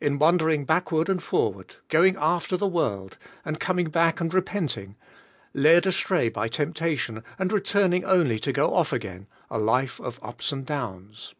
In 0.00 0.18
wandering 0.18 0.64
backward 0.64 1.08
and 1.08 1.22
forward; 1.22 1.76
going 1.88 2.16
after 2.16 2.56
the 2.56 2.66
world, 2.66 3.16
and 3.44 3.60
coming 3.60 3.90
back 3.90 4.20
and 4.20 4.34
repenting; 4.34 4.96
led 5.54 5.86
astray 5.86 6.28
b}^ 6.28 6.50
temptation, 6.50 7.22
and 7.38 7.52
returning 7.52 8.04
only 8.04 8.40
to 8.40 8.52
go 8.52 8.74
off 8.74 8.92
again;— 8.92 9.28
a 9.52 9.58
life 9.60 10.00
of 10.00 10.18
ups 10.20 10.50
and 10.50 10.66
downs. 10.66 11.36